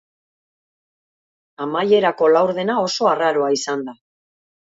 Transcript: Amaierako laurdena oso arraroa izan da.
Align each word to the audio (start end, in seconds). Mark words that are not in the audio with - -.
Amaierako 1.65 2.31
laurdena 2.37 2.77
oso 2.87 3.09
arraroa 3.13 3.53
izan 3.59 3.87
da. 3.91 3.95